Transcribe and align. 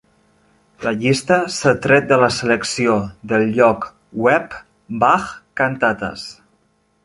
La 0.85 0.93
llista 1.03 1.37
s'ha 1.55 1.73
tret 1.83 2.07
de 2.13 2.17
la 2.23 2.31
selecció 2.39 2.97
del 3.33 3.47
lloc 3.61 3.87
web 4.27 4.59
Bach-Cantatas. 5.07 6.29